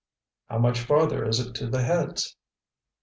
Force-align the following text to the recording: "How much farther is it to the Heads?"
"How 0.47 0.57
much 0.57 0.79
farther 0.79 1.27
is 1.29 1.39
it 1.39 1.53
to 1.57 1.67
the 1.67 1.83
Heads?" 1.83 2.35